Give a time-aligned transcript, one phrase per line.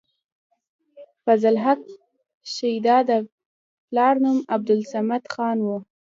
[1.25, 1.81] فضل حق
[2.53, 3.11] شېدا د
[3.87, 5.77] پلار نوم عبدالصمد خان وۀ